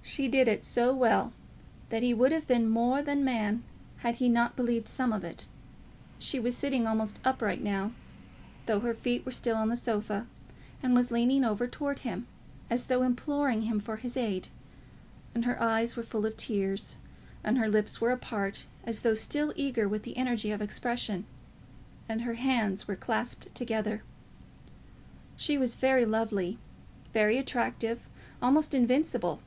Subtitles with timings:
[0.00, 1.34] She did it so well
[1.90, 3.62] that he would have been more than man
[3.98, 5.46] had he not believed some of it.
[6.18, 7.92] She was sitting almost upright now,
[8.64, 10.26] though her feet were still on the sofa,
[10.82, 12.26] and was leaning over towards him,
[12.70, 14.48] as though imploring him for his aid,
[15.34, 16.96] and her eyes were full of tears,
[17.44, 21.26] and her lips were apart as though still eager with the energy of expression,
[22.08, 24.02] and her hands were clasped together.
[25.36, 26.56] She was very lovely,
[27.12, 28.08] very attractive,
[28.40, 29.40] almost invincible.